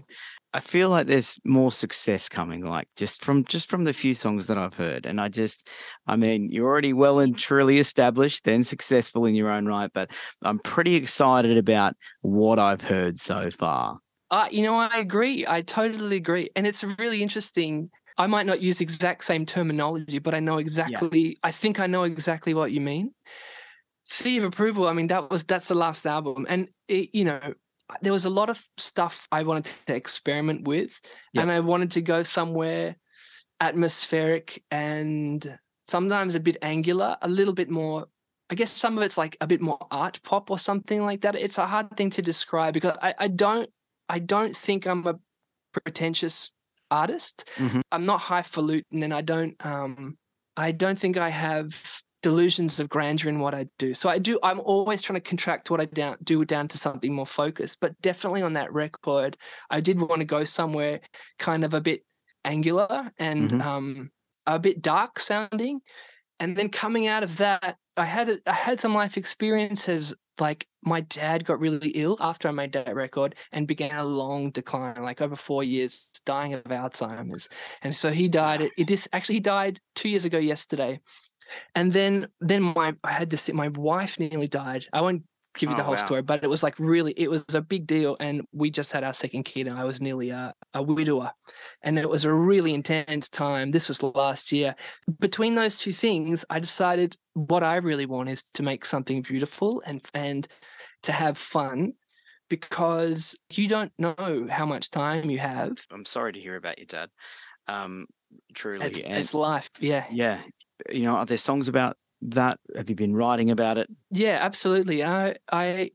[0.53, 4.47] I feel like there's more success coming, like just from just from the few songs
[4.47, 5.05] that I've heard.
[5.05, 5.67] And I just,
[6.05, 9.89] I mean, you're already well and truly established, then successful in your own right.
[9.93, 10.11] But
[10.43, 13.97] I'm pretty excited about what I've heard so far.
[14.29, 15.45] Uh, you know, I agree.
[15.47, 16.49] I totally agree.
[16.55, 17.89] And it's really interesting.
[18.17, 22.03] I might not use exact same terminology, but I know exactly, I think I know
[22.03, 23.11] exactly what you mean.
[24.05, 26.45] Sea of Approval, I mean, that was, that's the last album.
[26.47, 27.53] And, it, you know,
[28.01, 30.99] there was a lot of stuff I wanted to experiment with.
[31.35, 32.95] And I wanted to go somewhere
[33.59, 38.05] atmospheric and sometimes a bit angular, a little bit more.
[38.49, 41.35] I guess some of it's like a bit more art pop or something like that.
[41.35, 43.69] It's a hard thing to describe because I, I don't
[44.09, 45.15] I don't think I'm a
[45.71, 46.51] pretentious
[46.91, 47.49] artist.
[47.55, 47.81] Mhm.
[47.91, 50.17] I'm not highfalutin, and I don't um
[50.55, 53.93] I don't think I have delusions of grandeur in what I do.
[53.93, 54.39] So I do.
[54.41, 57.79] I'm always trying to contract what I down, do down to something more focused.
[57.79, 59.37] But definitely on that record,
[59.69, 61.01] I did want to go somewhere
[61.37, 62.03] kind of a bit
[62.45, 63.61] angular and Mhm.
[63.61, 64.11] um
[64.45, 65.81] a bit dark sounding.
[66.39, 70.13] And then coming out of that, I had a, I had some life experiences.
[70.39, 74.49] Like my dad got really ill after I made that record and began a long
[74.51, 77.47] decline, like over four years, dying of Alzheimer's.
[77.83, 78.71] And so he died.
[78.77, 80.99] It this actually he died two years ago yesterday.
[81.75, 84.87] And then then my I had this my wife nearly died.
[84.93, 85.23] I won't
[85.55, 86.05] give you the Oh, whole wow.
[86.05, 88.17] story, but it was like really it was a big deal.
[88.19, 91.31] And we just had our second kid, and I was nearly a, a widower,
[91.81, 93.71] and it was a really intense time.
[93.71, 94.75] This was last year.
[95.19, 99.81] Between those two things, I decided what I really want is to make something beautiful
[99.85, 100.47] and and
[101.03, 101.93] to have fun
[102.49, 105.73] because you don't know how much time you have.
[105.91, 107.09] I'm sorry to hear about your dad.
[107.67, 108.05] Um,
[108.53, 109.69] truly, It's, and it's life.
[109.79, 110.05] Yeah.
[110.11, 110.41] yeah,
[110.91, 112.59] you know, are there songs about that?
[112.75, 113.89] Have you been writing about it?
[114.09, 115.03] Yeah, absolutely.
[115.03, 115.91] I, I,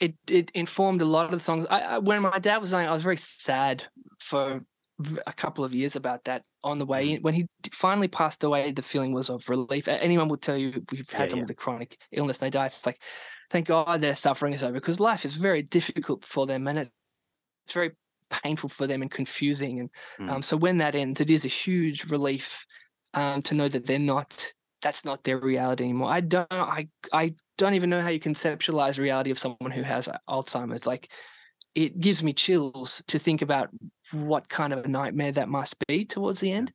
[0.00, 1.66] it, it informed a lot of the songs.
[1.70, 3.84] I, I when my dad was dying, I was very sad
[4.20, 4.64] for
[5.26, 6.42] a couple of years about that.
[6.64, 9.86] On the way when he finally passed away, the feeling was of relief.
[9.86, 11.42] Anyone will tell you we've had Yeah, someone yeah.
[11.44, 12.66] with a chronic illness, and they die.
[12.66, 13.00] It's like,
[13.50, 16.90] thank God their suffering is over because life is very difficult for them, and it's,
[17.64, 17.92] it's very
[18.42, 19.80] painful for them and confusing.
[19.80, 20.30] And Mm.
[20.30, 22.66] um, so when that ends, it is a huge relief
[23.14, 24.52] um, to know that they're not.
[24.80, 26.10] That's not their reality anymore.
[26.10, 26.46] I don't.
[26.52, 30.86] I I don't even know how you conceptualize reality of someone who has Alzheimer's.
[30.86, 31.10] Like,
[31.74, 33.70] it gives me chills to think about
[34.12, 36.72] what kind of a nightmare that must be towards the end.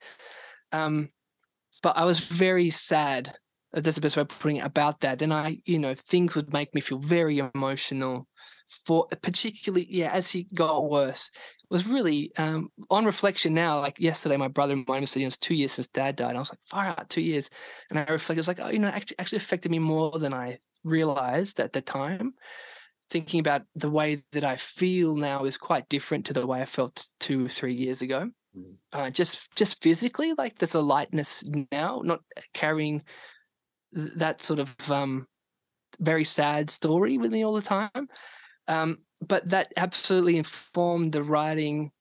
[0.73, 1.09] Um,
[1.81, 3.35] but I was very sad.
[3.73, 5.21] uh, That's the best way of putting it about that.
[5.21, 8.27] And I, you know, things would make me feel very emotional.
[8.85, 11.31] For particularly, yeah, as he got worse,
[11.69, 13.79] was really um, on reflection now.
[13.79, 16.29] Like yesterday, my brother reminded me, said, you know, it's two years since dad died.
[16.29, 17.49] And I was like, far out, two years.
[17.89, 20.33] And I reflected, I was like, oh, you know, actually, actually affected me more than
[20.33, 22.33] I realized at the time.
[23.09, 26.65] Thinking about the way that I feel now is quite different to the way I
[26.65, 28.29] felt two or three years ago.
[28.57, 28.73] Mm.
[28.91, 32.21] Uh, just just physically, like there's a lightness now, not
[32.53, 33.03] carrying
[33.93, 35.27] that sort of um,
[35.99, 38.07] very sad story with me all the time.
[38.67, 41.91] Um, but that absolutely informed the writing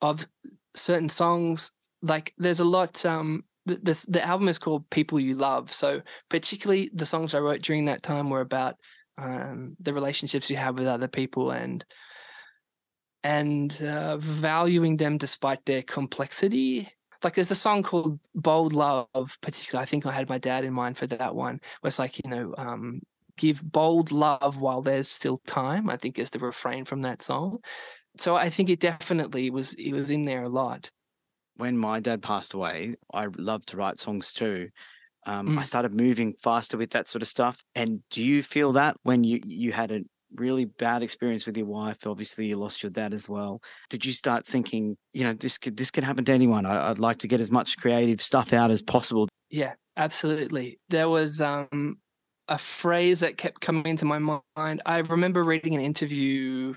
[0.00, 0.26] of
[0.74, 1.70] certain songs.
[2.02, 3.04] Like there's a lot.
[3.04, 7.62] Um, this the album is called "People You Love," so particularly the songs I wrote
[7.62, 8.76] during that time were about
[9.18, 11.84] um, the relationships you have with other people and
[13.24, 16.88] and uh, valuing them despite their complexity.
[17.22, 19.08] Like there's a song called "Bold Love,"
[19.42, 19.82] particularly.
[19.82, 21.60] I think I had my dad in mind for that one.
[21.80, 23.00] Where it's like you know, um,
[23.38, 25.88] give bold love while there's still time.
[25.90, 27.58] I think is the refrain from that song.
[28.18, 29.74] So I think it definitely was.
[29.74, 30.90] It was in there a lot.
[31.56, 34.70] When my dad passed away, I loved to write songs too.
[35.26, 35.66] Um, I Mm.
[35.66, 37.58] started moving faster with that sort of stuff.
[37.74, 40.02] And do you feel that when you you had a
[40.34, 42.06] really bad experience with your wife?
[42.06, 43.60] Obviously, you lost your dad as well.
[43.90, 46.66] Did you start thinking, you know, this could this could happen to anyone?
[46.66, 49.28] I, I'd like to get as much creative stuff out as possible.
[49.50, 50.80] Yeah, absolutely.
[50.88, 51.98] There was um,
[52.48, 54.82] a phrase that kept coming into my mind.
[54.86, 56.74] I remember reading an interview,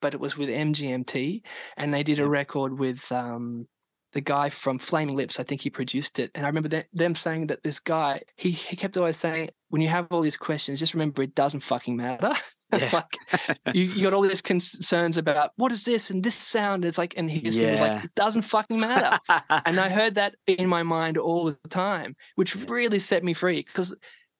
[0.00, 1.42] but it was with MGMT,
[1.76, 3.66] and they did a record with um,
[4.12, 5.40] the guy from Flaming Lips.
[5.40, 8.76] I think he produced it, and I remember them saying that this guy he he
[8.76, 12.34] kept always saying, when you have all these questions, just remember it doesn't fucking matter.
[12.70, 12.90] Yeah.
[12.92, 16.84] like you, you got all these concerns about what is this and this sound.
[16.84, 19.18] It's like, and his thing was like, it doesn't fucking matter
[19.64, 23.62] and I heard that in my mind all the time, which really set me free.
[23.66, 23.96] Because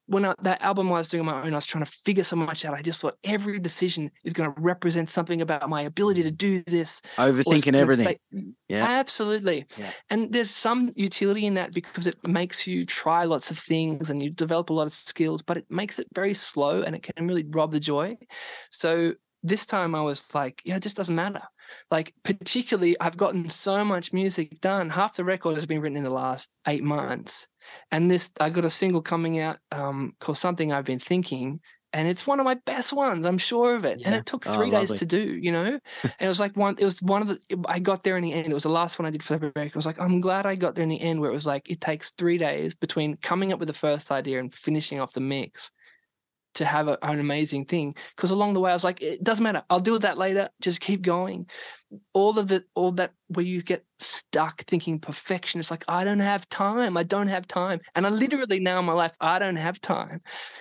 [0.08, 2.24] when I, that album I was doing on my own, I was trying to figure
[2.24, 2.74] so much out.
[2.74, 6.62] I just thought every decision is going to represent something about my ability to do
[6.62, 7.02] this.
[7.18, 8.06] Overthinking everything.
[8.06, 8.84] say- mm, Yeah.
[8.86, 9.66] absolutely.
[9.76, 9.90] Yeah.
[10.08, 14.22] And there's some utility in that because it makes you try lots of things and
[14.22, 17.26] you develop a lot of skills, but it makes it very slow and it can
[17.28, 18.16] really rob the joy.
[18.70, 21.42] So this time I was like, yeah, it just doesn't matter.
[21.90, 24.88] Like, particularly, I've gotten so much music done.
[24.88, 27.46] Half the record has been written in the last eight months.
[27.90, 31.60] And this, I got a single coming out um, called Something I've Been Thinking.
[31.94, 34.02] And it's one of my best ones, I'm sure of it.
[34.04, 35.80] And it took Oh, three days to do, you know?
[36.02, 38.32] and it was like one, it was one of the, I got there in the
[38.34, 38.46] end.
[38.46, 39.72] It was the last one I did for the record.
[39.74, 41.70] I was like, I'm glad I got there in the end where it was like,
[41.70, 45.20] it takes three days between coming up with the first idea and finishing off the
[45.20, 45.70] mix
[46.58, 47.96] to have a, an amazing thing.
[48.14, 49.62] Because along the way, I was like, it doesn't matter.
[49.68, 50.50] I'll deal with that later.
[50.60, 51.48] Just keep going.
[52.12, 55.58] All of the, all that where you get stuck thinking perfection.
[55.58, 56.96] It's like, I don't have time.
[56.96, 57.80] I don't have time.
[57.94, 60.20] And I literally now in my life, I don't have time.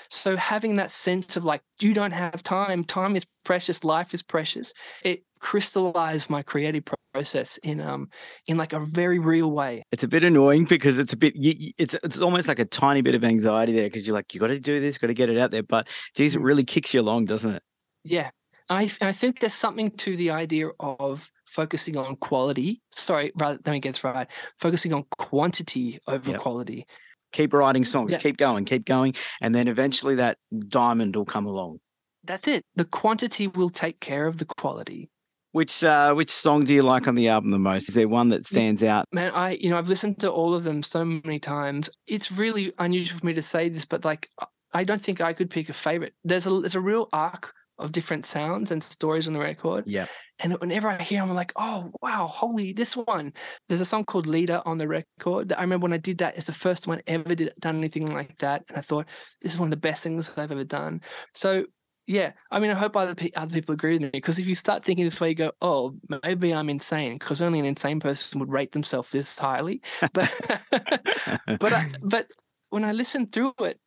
[0.10, 2.84] So having that sense of like, you don't have time.
[2.84, 3.84] Time is precious.
[3.84, 4.74] Life is precious.
[5.04, 8.10] It crystallized my creative process in um
[8.48, 9.84] in like a very real way.
[9.92, 11.36] It's a bit annoying because it's a bit.
[11.36, 14.40] You, it's it's almost like a tiny bit of anxiety there because you're like you
[14.40, 15.64] got to do this, got to get it out there.
[15.64, 16.46] But geez, it Mm.
[16.46, 17.64] really kicks you along, doesn't it?
[18.04, 18.30] Yeah.
[18.70, 22.82] I I think there's something to the idea of focusing on quality.
[22.92, 24.28] Sorry, rather let me get this right.
[24.60, 26.40] Focusing on quantity over Yep.
[26.42, 26.86] quality.
[27.32, 28.18] Keep writing songs, Yeah.
[28.20, 30.38] keep going, keep going, and then eventually that
[30.70, 31.80] diamond will come along.
[32.24, 32.64] That's it.
[32.76, 35.10] The quantity will take care of the quality.
[35.58, 37.90] Which uh, which song do you like on the album the most?
[37.90, 39.06] Is there one that stands out?
[39.12, 41.90] Man, I you know I've listened to all of them so many times.
[42.06, 44.30] It's really unusual for me to say this, but like
[44.72, 46.14] I don't think I could pick a favorite.
[46.24, 49.86] There's a there's a real arc of different sounds and stories on the record.
[49.88, 50.06] Yeah.
[50.38, 53.34] And whenever I hear them, I'm like, oh wow, holy this one.
[53.68, 55.50] There's a song called Leader on the record.
[55.50, 57.78] that I remember when I did that, it's the first one I ever did done
[57.78, 58.64] anything like that.
[58.70, 59.08] And I thought,
[59.42, 61.02] this is one of the best things I've ever done.
[61.34, 61.66] So
[62.08, 64.56] yeah, I mean, I hope other, pe- other people agree with me because if you
[64.56, 65.94] start thinking this way, you go, oh,
[66.24, 69.82] maybe I'm insane because only an insane person would rate themselves this highly.
[70.14, 70.32] But
[71.60, 72.32] but I, but
[72.70, 73.80] when I listen through it,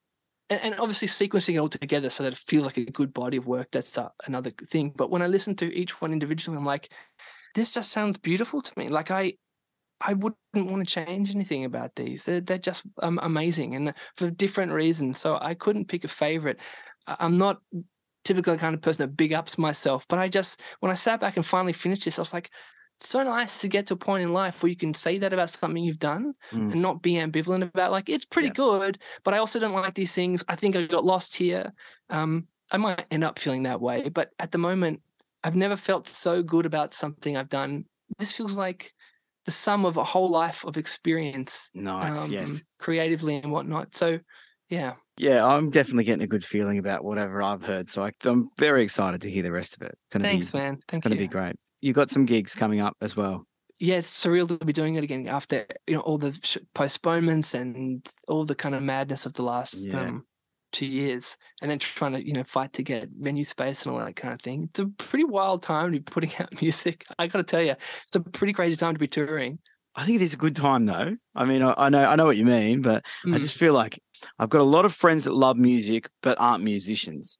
[0.50, 3.36] and, and, obviously sequencing it all together so that it feels like a good body
[3.36, 4.92] of work, that's uh, another thing.
[4.94, 6.92] But when I listen to each one individually, I'm like,
[7.54, 8.88] this just sounds beautiful to me.
[8.88, 9.34] Like I
[10.00, 12.24] I wouldn't want to change anything about these.
[12.24, 15.18] They're, they're just um, amazing and for different reasons.
[15.18, 16.58] So I couldn't pick a favorite.
[17.06, 17.60] I'm not
[18.24, 20.06] typically the kind of person that big ups myself.
[20.08, 22.50] But I just, when I sat back and finally finished this, I was like,
[23.02, 25.50] so nice to get to a point in life where you can say that about
[25.50, 26.72] something you've done mm.
[26.72, 28.54] and not be ambivalent about like it's pretty yeah.
[28.54, 30.44] good, but I also don't like these things.
[30.48, 31.72] I think I got lost here.
[32.10, 35.00] Um, I might end up feeling that way, but at the moment,
[35.42, 37.86] I've never felt so good about something I've done.
[38.18, 38.92] This feels like
[39.46, 41.70] the sum of a whole life of experience.
[41.74, 43.96] Nice, um, yes, creatively and whatnot.
[43.96, 44.18] So,
[44.70, 47.90] yeah, yeah, I'm definitely getting a good feeling about whatever I've heard.
[47.90, 49.98] So I, am very excited to hear the rest of it.
[50.10, 50.78] Gonna Thanks, be, man.
[50.88, 51.56] Thank it's going to be great.
[51.82, 53.44] You got some gigs coming up as well.
[53.78, 56.38] Yeah, it's surreal to be doing it again after you know all the
[56.74, 60.00] postponements and all the kind of madness of the last yeah.
[60.00, 60.24] um,
[60.72, 64.00] two years, and then trying to you know fight to get venue space and all
[64.02, 64.68] that kind of thing.
[64.70, 67.04] It's a pretty wild time to be putting out music.
[67.18, 69.58] I got to tell you, it's a pretty crazy time to be touring.
[69.94, 71.16] I think it is a good time though.
[71.34, 73.34] I mean, I, I know I know what you mean, but mm.
[73.34, 73.98] I just feel like
[74.38, 77.38] I've got a lot of friends that love music but aren't musicians,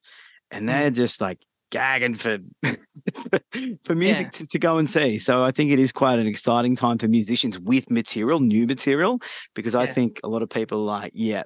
[0.50, 0.94] and they're mm.
[0.94, 1.38] just like
[1.70, 2.38] gagging for
[3.84, 4.30] for music yeah.
[4.30, 5.18] to, to go and see.
[5.18, 9.20] So I think it is quite an exciting time for musicians with material, new material,
[9.54, 9.80] because yeah.
[9.80, 11.42] I think a lot of people are like, yeah,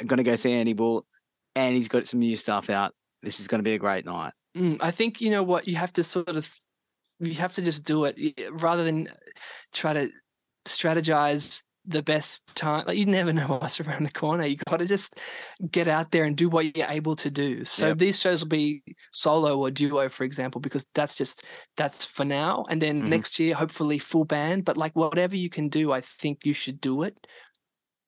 [0.00, 1.06] I'm going to go see Andy Bull,
[1.54, 2.94] and he's got some new stuff out.
[3.22, 4.32] This is going to be a great night.
[4.56, 6.52] Mm, I think you know what you have to sort of
[7.20, 8.16] you have to just do it
[8.50, 9.08] rather than
[9.72, 10.10] try to
[10.66, 12.84] strategize the best time.
[12.86, 14.46] Like you never know what's around the corner.
[14.46, 15.18] You got to just
[15.70, 17.64] get out there and do what you're able to do.
[17.64, 17.98] So yep.
[17.98, 21.44] these shows will be solo or duo, for example, because that's just
[21.76, 22.64] that's for now.
[22.68, 23.10] And then mm-hmm.
[23.10, 24.64] next year, hopefully full band.
[24.64, 27.16] But like whatever you can do, I think you should do it.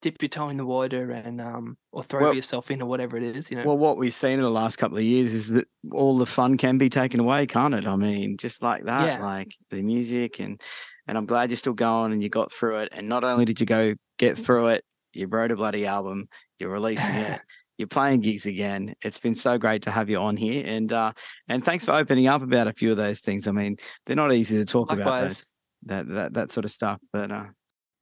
[0.02, 3.16] Dip your toe in the water and um or throw well, yourself in or whatever
[3.16, 3.64] it is, you know.
[3.64, 6.58] Well, what we've seen in the last couple of years is that all the fun
[6.58, 7.87] can be taken away, can't it?
[7.87, 9.24] I mean, just like that, yeah.
[9.24, 10.60] like the music and
[11.06, 12.90] and I'm glad you're still going and you got through it.
[12.92, 16.70] And not only did you go get through it, you wrote a bloody album, you're
[16.70, 17.40] releasing it,
[17.78, 18.94] you're playing gigs again.
[19.02, 20.64] It's been so great to have you on here.
[20.66, 21.12] And uh,
[21.48, 23.48] and thanks for opening up about a few of those things.
[23.48, 25.06] I mean, they're not easy to talk Likewise.
[25.06, 25.50] about those,
[25.84, 27.00] that that that sort of stuff.
[27.12, 27.46] But uh,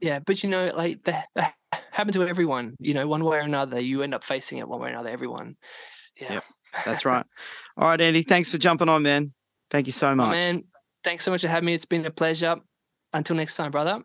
[0.00, 1.54] yeah, but you know, like that, that
[1.90, 2.76] happened to everyone.
[2.78, 5.10] You know, one way or another, you end up facing it one way or another.
[5.10, 5.56] Everyone.
[6.20, 6.44] Yeah, yep,
[6.84, 7.24] that's right.
[7.76, 8.22] All right, Andy.
[8.22, 9.32] Thanks for jumping on, man.
[9.70, 10.28] Thank you so much.
[10.28, 10.64] Oh, man,
[11.02, 11.74] thanks so much for having me.
[11.74, 12.56] It's been a pleasure.
[13.12, 14.02] Until next time, brother.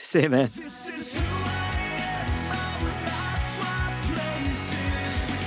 [0.00, 0.50] See you, man.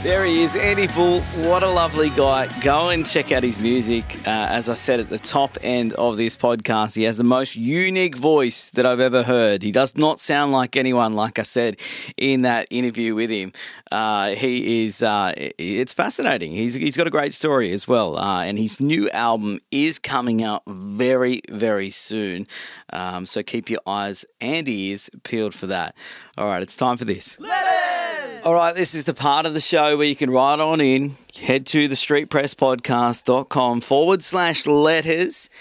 [0.04, 1.22] There he is, Andy Bull.
[1.48, 2.50] What a lovely guy.
[2.60, 4.18] Go and check out his music.
[4.28, 7.56] Uh, as I said at the top end of this podcast, he has the most
[7.56, 9.64] unique voice that I've ever heard.
[9.64, 11.80] He does not sound like anyone, like I said
[12.18, 13.54] in that interview with him.
[13.94, 16.52] Uh, he is, uh, it's fascinating.
[16.52, 18.18] He's, he's got a great story as well.
[18.18, 22.48] Uh, and his new album is coming out very, very soon.
[22.92, 25.96] Um, so keep your eyes and ears peeled for that.
[26.40, 27.40] All right, it's time for this.
[27.40, 28.44] Letters!
[28.44, 31.16] All right, this is the part of the show where you can write on in,
[31.40, 35.52] head to the streetpresspodcast.com forward slash letters,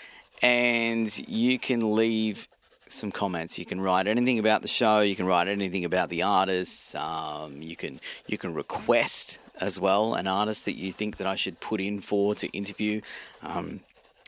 [0.42, 2.48] and you can leave
[2.92, 3.59] some comments.
[3.59, 5.00] You can write anything about the show.
[5.00, 6.94] You can write anything about the artists.
[6.94, 11.37] Um, you can you can request as well an artist that you think that I
[11.37, 13.00] should put in for to interview.
[13.42, 13.81] Um,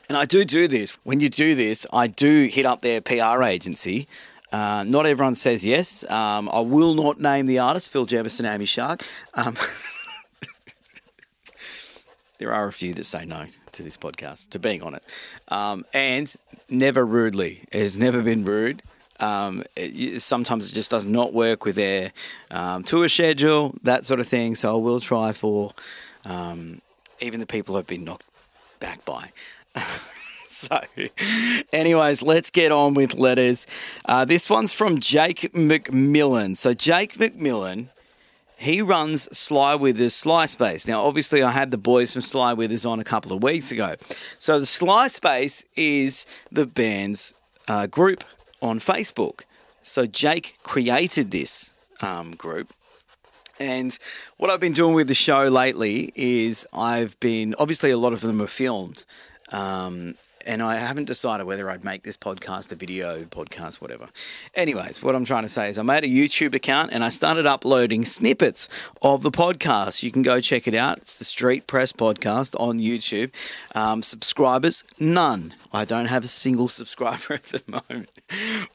[0.08, 0.98] and I do do this.
[1.04, 4.06] When you do this, I do hit up their PR agency
[4.54, 6.08] uh, not everyone says yes.
[6.08, 9.02] Um, I will not name the artist, Phil Jamieson, Amy Shark.
[9.34, 9.56] Um,
[12.38, 15.02] there are a few that say no to this podcast, to being on it.
[15.48, 16.34] Um, and
[16.68, 17.60] never rudely.
[17.72, 18.82] It has never been rude.
[19.20, 22.12] Um, it, sometimes it just does not work with their
[22.50, 24.54] um, tour schedule, that sort of thing.
[24.54, 25.72] So I will try for
[26.24, 26.80] um,
[27.20, 28.26] even the people I've been knocked
[28.80, 29.30] back by.
[30.46, 30.80] so,
[31.72, 33.66] anyways, let's get on with letters.
[34.04, 36.56] Uh, this one's from Jake McMillan.
[36.56, 37.88] So, Jake McMillan
[38.56, 40.86] He runs Sly Withers Sly Space.
[40.86, 43.96] Now, obviously, I had the boys from Sly Withers on a couple of weeks ago.
[44.38, 47.34] So, the Sly Space is the band's
[47.68, 48.24] uh, group
[48.62, 49.42] on Facebook.
[49.82, 52.72] So, Jake created this um, group.
[53.60, 53.96] And
[54.36, 58.20] what I've been doing with the show lately is I've been, obviously, a lot of
[58.20, 59.04] them are filmed.
[59.52, 60.14] Um,
[60.46, 64.08] and I haven't decided whether I'd make this podcast a video podcast, whatever.
[64.54, 67.46] Anyways, what I'm trying to say is I made a YouTube account and I started
[67.46, 68.68] uploading snippets
[69.02, 70.02] of the podcast.
[70.02, 70.98] You can go check it out.
[70.98, 73.32] It's the Street Press Podcast on YouTube.
[73.74, 75.54] Um, subscribers, none.
[75.72, 78.10] I don't have a single subscriber at the moment.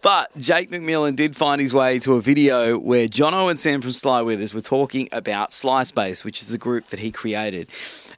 [0.01, 3.91] But Jake McMillan did find his way to a video where Jono and Sam from
[3.91, 7.70] Sly Withers were talking about Sly Space, which is the group that he created.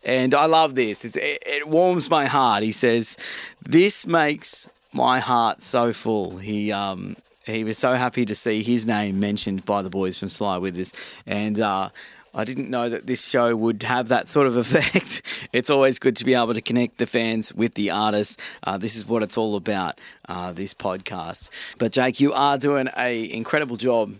[0.04, 1.06] And I love this.
[1.06, 2.64] It's, it, warms my heart.
[2.64, 3.18] He says,
[3.62, 6.38] This makes my heart so full.
[6.38, 10.30] He, um, he was so happy to see his name mentioned by the boys from
[10.30, 10.94] Sly Withers.
[11.26, 11.90] And, uh,
[12.34, 15.22] I didn't know that this show would have that sort of effect.
[15.52, 18.38] It's always good to be able to connect the fans with the artists.
[18.64, 20.00] Uh, this is what it's all about,
[20.30, 21.50] uh, this podcast.
[21.78, 24.14] But Jake, you are doing a incredible job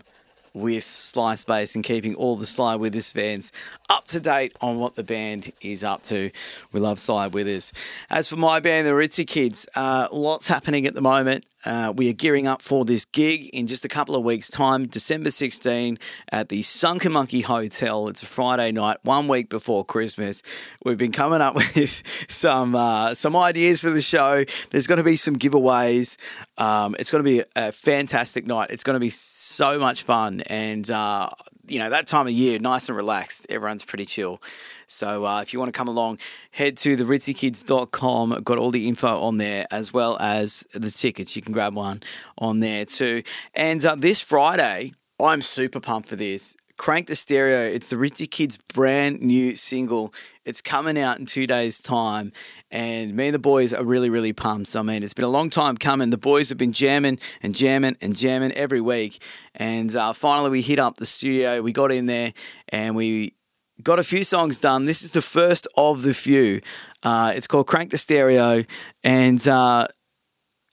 [0.54, 3.52] with Sly Space and keeping all the Sly Withers fans
[3.88, 6.30] up to date on what the band is up to.
[6.72, 7.72] We love Sly Withers.
[8.10, 11.46] As for my band, the Ritzy Kids, uh, lots happening at the moment.
[11.64, 14.86] Uh, we are gearing up for this gig in just a couple of weeks' time,
[14.86, 15.98] December 16
[16.30, 18.08] at the Sunken Monkey Hotel.
[18.08, 20.42] It's a Friday night, one week before Christmas.
[20.84, 24.44] We've been coming up with some uh, some ideas for the show.
[24.70, 26.16] There's going to be some giveaways.
[26.58, 28.70] Um, it's going to be a fantastic night.
[28.70, 31.28] It's going to be so much fun, and uh,
[31.66, 33.46] you know that time of year, nice and relaxed.
[33.48, 34.42] Everyone's pretty chill.
[34.86, 36.18] So uh, if you want to come along,
[36.50, 38.32] head to theritzykids.com.
[38.32, 41.34] I've got all the info on there as well as the tickets.
[41.36, 42.02] You can grab one
[42.38, 43.22] on there too.
[43.54, 46.56] And uh, this Friday, I'm super pumped for this.
[46.82, 47.60] Crank the Stereo.
[47.60, 50.12] It's the Ritzy Kids brand new single.
[50.44, 52.32] It's coming out in two days' time,
[52.72, 54.66] and me and the boys are really, really pumped.
[54.66, 56.10] So, I mean, it's been a long time coming.
[56.10, 59.22] The boys have been jamming and jamming and jamming every week,
[59.54, 61.62] and uh, finally we hit up the studio.
[61.62, 62.32] We got in there
[62.70, 63.34] and we
[63.80, 64.84] got a few songs done.
[64.84, 66.62] This is the first of the few.
[67.04, 68.64] Uh, it's called Crank the Stereo,
[69.04, 69.86] and uh,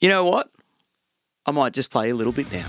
[0.02, 0.50] you know what?
[1.46, 2.66] I might just play a little bit now.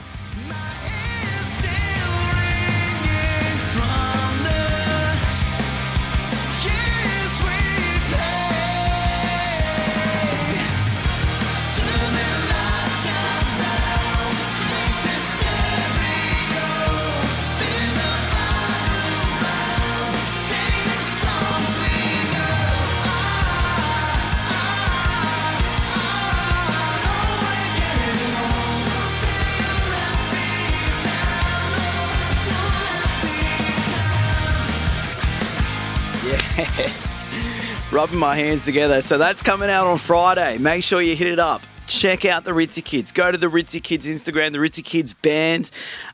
[36.80, 37.28] Yes.
[37.92, 39.02] Rubbing my hands together.
[39.02, 40.56] So that's coming out on Friday.
[40.56, 41.60] Make sure you hit it up.
[41.86, 43.12] Check out the Ritzy Kids.
[43.12, 45.70] Go to the Ritzy Kids Instagram, the Ritzy Kids Band.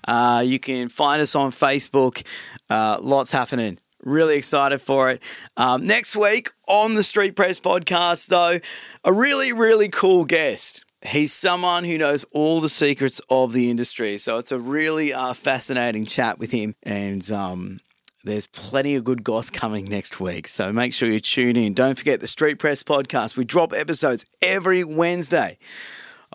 [0.09, 2.27] Uh, you can find us on Facebook.
[2.69, 3.79] Uh, lots happening.
[4.03, 5.23] Really excited for it.
[5.57, 8.59] Um, next week on the Street Press podcast, though,
[9.05, 10.85] a really, really cool guest.
[11.07, 14.19] He's someone who knows all the secrets of the industry.
[14.19, 16.75] So it's a really uh, fascinating chat with him.
[16.83, 17.79] And um,
[18.27, 20.49] there's plenty of good goss coming next week.
[20.49, 21.75] So make sure you tune in.
[21.75, 23.37] Don't forget the Street Press podcast.
[23.37, 25.59] We drop episodes every Wednesday.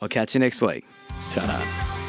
[0.02, 0.86] I'll catch you next week.
[1.30, 2.01] ta